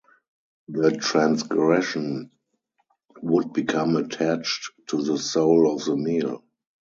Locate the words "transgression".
0.97-2.31